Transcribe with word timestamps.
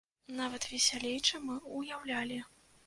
Нават 0.39 0.65
весялей, 0.71 1.21
чым 1.27 1.47
мы 1.51 1.59
ўяўлялі. 1.79 2.43